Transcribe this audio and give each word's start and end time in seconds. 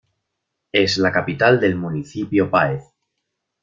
Es 0.71 0.97
la 0.97 1.11
capital 1.11 1.59
del 1.59 1.75
municipio 1.75 2.49
Páez. 2.49 2.81